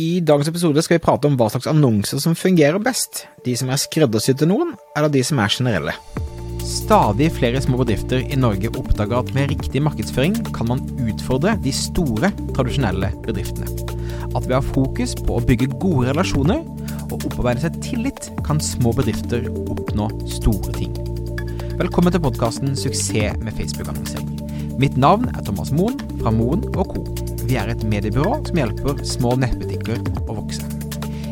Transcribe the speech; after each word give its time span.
I 0.00 0.20
dagens 0.24 0.48
episode 0.48 0.80
skal 0.84 0.96
vi 0.96 1.02
prate 1.04 1.28
om 1.28 1.34
hva 1.36 1.50
slags 1.52 1.68
annonser 1.68 2.20
som 2.22 2.36
fungerer 2.38 2.80
best. 2.80 3.24
De 3.44 3.52
som 3.58 3.68
er 3.72 3.80
skreddersydd 3.80 4.38
til 4.40 4.48
noen, 4.48 4.70
eller 4.96 5.12
de 5.12 5.20
som 5.26 5.40
er 5.42 5.52
generelle. 5.52 5.94
Stadig 6.64 7.26
flere 7.34 7.60
små 7.60 7.80
bedrifter 7.82 8.22
i 8.22 8.38
Norge 8.38 8.70
oppdager 8.70 9.18
at 9.18 9.32
med 9.36 9.50
riktig 9.50 9.82
markedsføring 9.84 10.38
kan 10.54 10.70
man 10.70 10.84
utfordre 11.04 11.56
de 11.64 11.74
store, 11.74 12.30
tradisjonelle 12.54 13.10
bedriftene. 13.26 13.68
At 14.30 14.46
ved 14.46 14.56
å 14.56 14.60
ha 14.60 14.64
fokus 14.70 15.16
på 15.18 15.36
å 15.36 15.44
bygge 15.44 15.72
gode 15.82 16.12
relasjoner 16.12 16.62
og 17.10 17.16
opparbeide 17.18 17.66
seg 17.66 17.80
tillit, 17.84 18.30
kan 18.46 18.62
små 18.62 18.94
bedrifter 18.96 19.50
oppnå 19.66 20.08
store 20.38 20.76
ting. 20.78 20.94
Velkommen 21.80 22.14
til 22.14 22.24
podkasten 22.24 22.76
'Suksess 22.76 23.36
med 23.42 23.52
Facebook-annonsering'. 23.58 24.78
Mitt 24.80 24.96
navn 24.96 25.28
er 25.34 25.42
Thomas 25.44 25.74
Moen 25.74 25.98
fra 26.22 26.30
Moen 26.32 26.64
Co. 26.72 27.04
Vi 27.50 27.56
er 27.58 27.66
et 27.66 27.80
mediebyrå 27.82 28.36
som 28.46 28.58
hjelper 28.60 29.00
små 29.02 29.32
nettbutikker 29.42 29.96
å 30.30 30.36
vokse. 30.36 30.62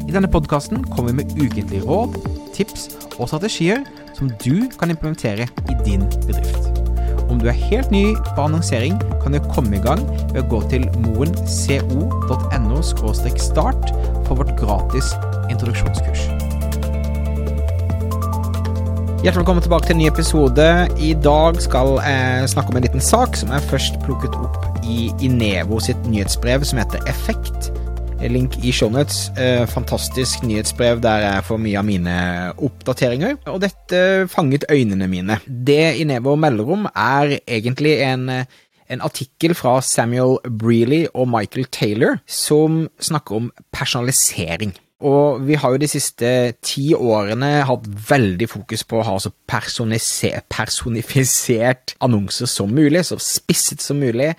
I 0.00 0.14
denne 0.14 0.30
podkasten 0.32 0.80
kommer 0.88 1.12
vi 1.12 1.18
med 1.18 1.34
ukentlige 1.36 1.84
råd, 1.84 2.14
tips 2.56 2.86
og 3.18 3.28
strategier 3.28 3.82
som 4.16 4.30
du 4.40 4.64
kan 4.80 4.88
implementere 4.94 5.44
i 5.44 5.76
din 5.84 6.06
bedrift. 6.24 6.70
Om 7.28 7.36
du 7.42 7.50
er 7.52 7.58
helt 7.66 7.92
ny 7.92 8.14
på 8.30 8.46
annonsering, 8.46 8.96
kan 9.20 9.36
du 9.36 9.42
komme 9.50 9.76
i 9.76 9.82
gang 9.84 10.00
ved 10.30 10.40
å 10.40 10.48
gå 10.54 10.62
til 10.72 10.86
moenco.no 11.04 12.80
start 12.86 13.92
for 14.24 14.40
vårt 14.40 14.56
gratis 14.56 15.12
introduksjonskurs. 15.52 16.30
Hjertelig 19.20 19.42
velkommen 19.42 19.68
tilbake 19.68 19.90
til 19.90 19.98
en 19.98 20.00
ny 20.00 20.08
episode. 20.08 20.70
I 20.96 21.12
dag 21.28 21.60
skal 21.60 21.98
jeg 22.00 22.54
snakke 22.54 22.72
om 22.72 22.80
en 22.80 22.88
liten 22.88 23.04
sak 23.04 23.36
som 23.36 23.52
jeg 23.52 23.68
først 23.68 24.00
plukket 24.06 24.32
opp 24.40 24.65
i 24.86 25.10
Inevo 25.26 25.80
sitt 25.82 26.06
nyhetsbrev 26.06 26.64
som 26.66 26.78
heter 26.80 27.02
Effekt. 27.10 27.70
Link 28.22 28.54
i 28.64 28.72
shownotes. 28.72 29.28
Eh, 29.36 29.66
fantastisk 29.68 30.44
nyhetsbrev 30.46 31.02
der 31.04 31.24
jeg 31.24 31.44
får 31.48 31.58
mye 31.60 31.80
av 31.80 31.86
mine 31.86 32.14
oppdateringer. 32.56 33.36
Og 33.52 33.60
dette 33.60 33.98
fanget 34.32 34.64
øynene 34.72 35.08
mine. 35.10 35.36
Det 35.46 35.98
Inevo 36.00 36.36
melder 36.40 36.72
om, 36.78 36.88
er 36.94 37.38
egentlig 37.46 37.98
en 38.06 38.46
en 38.86 39.02
artikkel 39.02 39.50
fra 39.58 39.80
Samuel 39.82 40.36
Breeley 40.46 41.08
og 41.14 41.28
Michael 41.28 41.66
Taylor 41.74 42.18
som 42.26 42.88
snakker 43.02 43.34
om 43.34 43.52
personalisering. 43.74 44.76
Og 45.02 45.48
vi 45.48 45.54
har 45.60 45.70
jo 45.74 45.78
de 45.82 45.88
siste 45.90 46.52
ti 46.64 46.94
årene 46.94 47.64
hatt 47.68 47.84
veldig 48.08 48.48
fokus 48.48 48.84
på 48.86 49.00
å 49.00 49.04
ha 49.04 49.18
så 49.20 49.30
personifisert 49.50 51.94
annonser 52.00 52.46
som 52.46 52.70
mulig, 52.70 53.04
så 53.04 53.18
spisset 53.20 53.80
som 53.82 53.96
mulig, 54.00 54.30
Eh, 54.30 54.36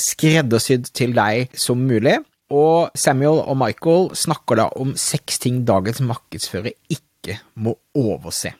skreddersydd 0.00 0.92
til 0.96 1.12
deg 1.16 1.52
som 1.58 1.82
mulig. 1.84 2.18
Og 2.54 2.94
Samuel 2.96 3.42
og 3.42 3.58
Michael 3.60 4.08
snakker 4.16 4.62
da 4.62 4.70
om 4.80 4.94
seks 4.96 5.42
ting 5.42 5.60
dagens 5.68 6.00
markedsfører 6.00 6.72
ikke 6.88 7.36
må 7.60 7.74
overse 7.98 8.54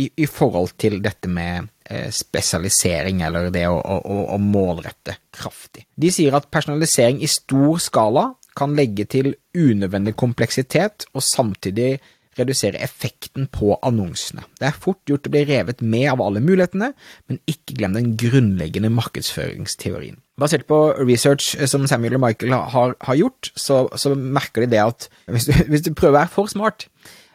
i, 0.00 0.08
i 0.16 0.26
forhold 0.26 0.74
til 0.80 0.98
dette 1.04 1.28
med 1.30 1.68
eh, 1.90 2.08
spesialisering, 2.14 3.22
eller 3.26 3.50
det 3.54 3.66
å, 3.68 3.76
å, 3.78 4.18
å, 4.34 4.38
målrette 4.40 5.18
kraftig. 5.34 5.84
De 5.94 6.10
sier 6.14 6.34
at 6.34 6.50
personalisering 6.52 7.20
i 7.22 7.30
stor 7.30 7.78
skala 7.82 8.30
kan 8.58 8.74
legge 8.78 9.06
til 9.10 9.34
unødvendig 9.54 10.14
kompleksitet 10.18 11.08
og 11.12 11.24
samtidig 11.26 11.98
redusere 12.38 12.80
effekten 12.82 13.46
på 13.52 13.76
annonsene. 13.86 14.42
Det 14.58 14.66
er 14.66 14.82
fort 14.82 15.02
gjort 15.06 15.28
å 15.28 15.34
bli 15.34 15.44
revet 15.46 15.84
med 15.84 16.08
av 16.10 16.22
alle 16.24 16.42
mulighetene, 16.42 16.90
men 17.30 17.42
ikke 17.50 17.76
glem 17.78 17.94
den 17.94 18.14
grunnleggende 18.18 18.90
markedsføringsteorien. 18.94 20.18
Basert 20.40 20.66
på 20.66 20.78
research 20.98 21.52
som 21.70 21.86
Samuel 21.86 22.16
og 22.18 22.24
Michael 22.24 22.56
har, 22.72 22.96
har 23.06 23.18
gjort, 23.18 23.52
så, 23.54 23.84
så, 23.94 24.14
merker 24.18 24.64
de 24.64 24.72
det 24.72 24.82
at 24.82 25.08
hvis 25.30 25.46
du, 25.46 25.54
hvis 25.70 25.84
du 25.86 25.92
prøver 25.94 26.16
å 26.16 26.20
være 26.22 26.32
for 26.34 26.50
smart, 26.50 26.88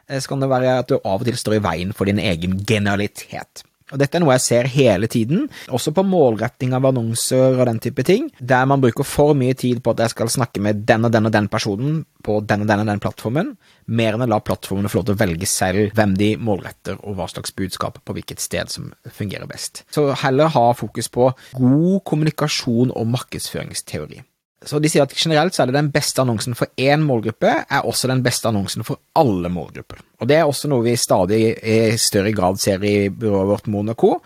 eh, 0.10 0.20
så 0.20 0.34
kan 0.34 0.44
det 0.44 0.52
være 0.52 0.76
at 0.82 0.92
du 0.92 0.98
av 1.00 1.22
og 1.22 1.30
til 1.30 1.40
står 1.40 1.60
i 1.60 1.64
veien 1.64 1.96
for 1.96 2.12
din 2.12 2.20
egen 2.20 2.60
genialitet. 2.68 3.64
Og 3.90 4.00
Dette 4.02 4.20
er 4.20 4.24
noe 4.24 4.36
jeg 4.38 4.46
ser 4.46 4.70
hele 4.70 5.10
tiden, 5.12 5.48
også 5.74 5.94
på 5.96 6.06
målretting 6.06 6.76
av 6.78 6.88
annonser 6.90 7.58
og 7.58 7.66
den 7.70 7.82
type 7.84 8.06
ting, 8.06 8.30
der 8.40 8.68
man 8.70 8.82
bruker 8.84 9.08
for 9.08 9.38
mye 9.38 9.58
tid 9.58 9.82
på 9.84 9.94
at 9.96 10.06
jeg 10.06 10.14
skal 10.14 10.32
snakke 10.32 10.62
med 10.64 10.86
den 10.90 11.08
og 11.08 11.14
den 11.14 11.30
og 11.30 11.34
den 11.36 11.50
personen 11.52 12.04
på 12.26 12.40
den 12.46 12.66
og 12.66 12.70
den 12.70 12.84
og 12.84 12.90
den 12.92 13.02
plattformen, 13.04 13.54
mer 13.88 14.16
enn 14.16 14.26
å 14.26 14.30
la 14.30 14.42
plattformene 14.44 14.92
få 14.92 15.00
lov 15.00 15.10
til 15.10 15.18
å 15.18 15.22
velge 15.24 15.50
selv 15.50 15.94
hvem 15.98 16.16
de 16.20 16.34
målretter 16.38 17.00
og 17.00 17.18
hva 17.18 17.30
slags 17.32 17.56
budskap 17.56 18.02
på 18.06 18.18
hvilket 18.18 18.44
sted 18.44 18.72
som 18.72 18.92
fungerer 19.16 19.50
best. 19.50 19.86
Så 19.94 20.10
heller 20.24 20.52
ha 20.54 20.66
fokus 20.78 21.10
på 21.12 21.32
god 21.58 22.04
kommunikasjon 22.10 22.94
og 22.94 23.14
markedsføringsteori. 23.16 24.22
Så 24.70 24.78
de 24.82 24.90
sier 24.92 25.08
at 25.08 25.14
generelt 25.18 25.56
så 25.56 25.64
er 25.64 25.72
det 25.72 25.80
den 25.80 25.92
beste 25.94 26.22
annonsen 26.22 26.54
for 26.58 26.70
én 26.78 27.02
målgruppe, 27.02 27.54
er 27.66 27.88
også 27.90 28.10
den 28.12 28.22
beste 28.26 28.52
annonsen 28.52 28.86
for 28.86 29.02
alle 29.18 29.50
målgrupper. 29.50 30.04
Og 30.22 30.30
det 30.30 30.38
er 30.38 30.46
også 30.46 30.70
noe 30.70 30.86
vi 30.86 30.94
stadig 31.00 31.40
i 31.58 31.80
større 31.98 32.34
grad 32.38 32.62
ser 32.62 32.84
i 32.86 33.10
byrået 33.10 33.50
vårt 33.50 33.72
Monaco, 33.72 34.20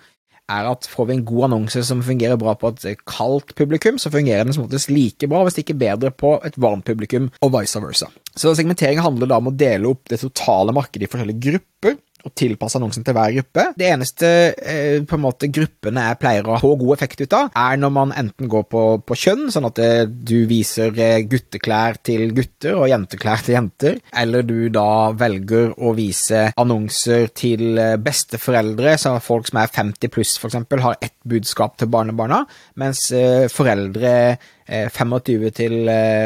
er 0.51 0.67
at 0.67 0.87
får 0.91 1.07
vi 1.07 1.15
en 1.15 1.25
god 1.25 1.45
annonse 1.47 1.83
som 1.87 2.01
fungerer 2.03 2.39
bra 2.39 2.55
på 2.59 2.73
et 2.73 3.05
kaldt 3.07 3.53
publikum, 3.55 3.99
så 4.01 4.11
fungerer 4.11 4.43
den 4.43 4.55
som 4.55 4.65
oftest 4.65 4.91
like 4.91 5.29
bra, 5.31 5.45
hvis 5.47 5.61
ikke 5.61 5.77
bedre, 5.79 6.11
på 6.11 6.35
et 6.43 6.57
varmt 6.59 6.85
publikum, 6.87 7.29
og 7.39 7.53
vice 7.55 7.79
versa. 7.79 8.09
Så 8.35 8.51
segmentering 8.57 8.99
handler 9.03 9.31
da 9.31 9.39
om 9.39 9.47
å 9.51 9.55
dele 9.55 9.93
opp 9.93 10.11
det 10.11 10.19
totale 10.21 10.75
markedet 10.75 11.07
i 11.07 11.11
forskjellige 11.13 11.45
grupper, 11.47 11.95
og 12.23 12.33
tilpasse 12.37 12.79
annonsen 12.79 13.05
til 13.05 13.15
hver 13.15 13.33
gruppe. 13.37 13.65
Det 13.77 13.89
eneste 13.89 14.29
eh, 14.55 15.03
på 15.07 15.17
en 15.17 15.23
måte 15.25 15.49
gruppene 15.53 16.07
jeg 16.07 16.19
pleier 16.21 16.47
å 16.47 16.59
få 16.61 16.73
god 16.79 16.95
effekt 16.95 17.23
ut 17.23 17.35
av, 17.37 17.51
er 17.51 17.79
når 17.79 17.93
man 17.97 18.13
enten 18.23 18.49
går 18.51 18.65
på, 18.71 18.83
på 19.03 19.17
kjønn, 19.19 19.47
sånn 19.53 19.67
at 19.69 19.81
eh, 19.83 20.03
du 20.07 20.45
viser 20.49 20.93
eh, 20.95 21.23
gutteklær 21.29 21.99
til 22.05 22.31
gutter 22.35 22.77
og 22.79 22.89
jenteklær 22.91 23.43
til 23.45 23.57
jenter, 23.57 23.99
eller 24.23 24.47
du 24.47 24.69
da 24.73 25.11
velger 25.17 25.75
å 25.83 25.93
vise 25.97 26.45
annonser 26.59 27.29
til 27.35 27.77
eh, 27.81 27.95
besteforeldre, 28.01 28.95
så 28.99 29.15
folk 29.23 29.49
som 29.49 29.61
er 29.61 29.73
50 29.73 30.13
pluss 30.13 30.37
f.eks., 30.39 30.61
har 30.83 30.97
ett 30.99 31.12
budskap 31.27 31.77
til 31.79 31.91
barnebarna, 31.93 32.43
mens 32.81 33.05
eh, 33.15 33.47
foreldre 33.51 34.37
25 34.63 35.49
til 35.57 35.73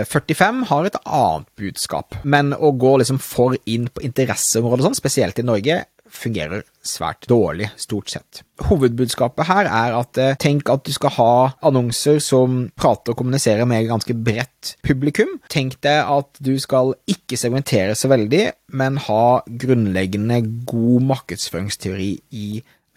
45 0.06 0.60
har 0.70 0.86
et 0.86 0.98
annet 1.02 1.48
budskap. 1.58 2.20
Men 2.22 2.52
å 2.54 2.70
gå 2.78 2.92
liksom 3.02 3.18
for 3.18 3.56
inn 3.66 3.88
på 3.90 4.04
interesseområdet, 4.06 4.86
sånn, 4.86 5.00
spesielt 5.00 5.42
i 5.42 5.46
Norge, 5.48 5.80
fungerer 6.12 6.64
svært 6.86 7.28
dårlig, 7.30 7.70
stort 7.80 8.12
sett. 8.12 8.42
Hovedbudskapet 8.68 9.48
her 9.50 9.68
er 9.68 9.96
at 9.98 10.20
eh, 10.22 10.36
tenk 10.40 10.70
at 10.72 10.86
du 10.88 10.94
skal 10.96 11.14
ha 11.18 11.34
annonser 11.68 12.22
som 12.24 12.66
prater 12.80 13.14
og 13.14 13.22
kommuniserer 13.22 13.68
med 13.70 13.84
et 13.84 13.92
ganske 13.92 14.16
bredt 14.16 14.76
publikum. 14.88 15.38
Tenk 15.52 15.80
deg 15.86 16.00
at 16.18 16.42
du 16.44 16.56
skal 16.62 16.96
ikke 17.10 17.40
segmentere 17.40 17.98
så 17.98 18.12
veldig, 18.12 18.46
men 18.80 19.02
ha 19.08 19.44
grunnleggende 19.48 20.42
god 20.70 21.08
markedsføringsteori 21.14 22.12
i 22.40 22.50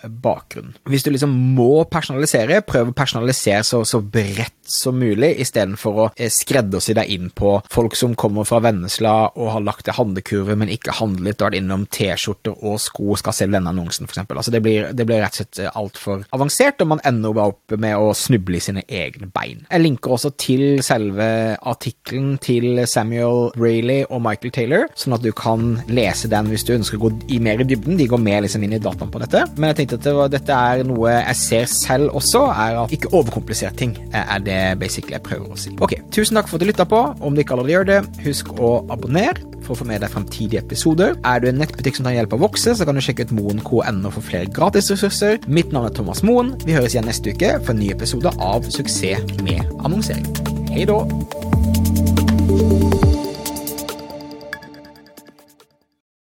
bakgrunn. 0.08 0.74
Hvis 0.88 1.04
du 1.04 1.12
liksom 1.12 1.32
må 1.56 1.84
personalisere, 1.90 2.62
prøv 2.66 2.90
å 2.90 2.96
personalisere 2.96 3.64
så, 3.66 3.82
så 3.88 4.00
bredt 4.00 4.56
som 4.70 4.98
mulig, 5.00 5.32
istedenfor 5.42 5.98
å 5.98 6.06
eh, 6.14 6.30
skreddersy 6.32 6.94
deg 6.96 7.10
inn 7.10 7.30
på 7.34 7.56
folk 7.72 7.96
som 7.98 8.14
kommer 8.18 8.46
fra 8.48 8.60
Vennesla 8.62 9.14
og 9.34 9.52
har 9.56 9.64
lagt 9.66 9.86
til 9.88 9.96
handlekurve, 9.96 10.56
men 10.58 10.70
ikke 10.72 10.94
handlet 11.00 11.40
og 11.40 11.50
vært 11.50 11.58
innom 11.58 11.86
T-skjorter 11.90 12.54
og 12.54 12.78
sko 12.82 13.16
skal 13.18 13.36
se 13.36 13.48
denne 13.50 13.72
annonsen, 13.72 14.08
f.eks. 14.08 14.22
Altså, 14.22 14.54
det, 14.54 14.62
blir, 14.64 14.90
det 14.96 15.06
blir 15.08 15.22
rett 15.24 15.34
og 15.34 15.42
slett 15.42 15.62
eh, 15.64 15.72
altfor 15.80 16.24
avansert, 16.36 16.84
og 16.84 16.92
man 16.94 17.04
ender 17.08 17.34
bare 17.36 17.54
opp 17.54 17.76
med 17.82 17.96
å 17.98 18.12
snuble 18.16 18.60
i 18.60 18.64
sine 18.64 18.84
egne 18.86 19.30
bein. 19.34 19.64
Jeg 19.66 19.84
linker 19.84 20.16
også 20.16 20.32
til 20.40 20.84
selve 20.86 21.28
artikkelen 21.58 22.36
til 22.42 22.84
Samuel 22.90 23.50
Rayleigh 23.58 24.08
og 24.10 24.22
Michael 24.24 24.54
Taylor, 24.54 24.86
sånn 24.98 25.16
at 25.16 25.24
du 25.24 25.32
kan 25.36 25.80
lese 25.90 26.30
den 26.30 26.50
hvis 26.50 26.64
du 26.66 26.74
ønsker 26.76 27.00
å 27.00 27.08
gå 27.08 27.12
i 27.34 27.40
mer 27.42 27.62
i 27.62 27.66
dybden. 27.68 27.98
De 27.98 28.08
går 28.10 28.22
mer 28.22 28.44
liksom 28.44 28.62
inn 28.66 28.76
i 28.76 28.82
dataen 28.82 29.10
på 29.12 29.22
dette. 29.22 29.42
Men 29.56 29.72
jeg 29.72 29.80
tenkte 29.82 29.89
at 29.96 30.04
det 30.06 30.14
var, 30.16 30.30
dette 30.32 30.56
er 30.72 30.84
noe 30.88 31.12
jeg 31.12 31.36
ser 31.40 31.70
selv 31.72 32.16
også, 32.18 32.46
er 32.50 32.80
at 32.84 32.94
ikke 32.94 33.12
overkomplisert 33.16 33.78
ting 33.80 33.96
er 34.12 34.42
det 34.44 34.60
basically 34.80 35.16
jeg 35.16 35.24
prøver 35.26 35.52
å 35.52 35.58
si. 35.60 35.74
Ok, 35.82 35.96
Tusen 36.14 36.38
takk 36.38 36.50
for 36.50 36.58
at 36.58 36.64
du 36.64 36.70
lytta 36.70 36.86
på. 36.88 37.00
Om 37.20 37.36
du 37.36 37.42
ikke 37.42 37.56
allerede 37.56 37.74
gjør 37.74 37.88
det, 37.90 38.00
husk 38.26 38.52
å 38.58 38.72
abonnere 38.92 39.50
for 39.60 39.74
å 39.74 39.80
få 39.80 39.86
med 39.88 40.02
deg 40.02 40.12
fremtidige 40.12 40.62
episoder. 40.64 41.14
Er 41.26 41.42
du 41.42 41.50
en 41.50 41.60
nettbutikk 41.60 41.98
som 41.98 42.08
tar 42.08 42.16
hjelp 42.16 42.34
av 42.34 42.40
å 42.40 42.46
vokse, 42.48 42.74
så 42.76 42.86
kan 42.88 42.96
du 42.96 43.04
sjekke 43.04 43.28
ut 43.28 43.34
moen.no 43.36 44.14
for 44.14 44.24
flere 44.26 44.50
gratisressurser. 44.50 45.34
Mitt 45.46 45.74
navn 45.74 45.90
er 45.90 45.94
Thomas 45.96 46.24
Moen. 46.26 46.54
Vi 46.64 46.76
høres 46.76 46.96
igjen 46.96 47.08
neste 47.10 47.34
uke 47.34 47.50
for 47.60 47.74
en 47.74 47.82
ny 47.82 47.92
episode 47.94 48.30
av 48.38 48.66
Suksess 48.70 49.38
med 49.44 49.62
annonsering. 49.84 50.26
Hei 50.72 50.88
da! 50.90 50.98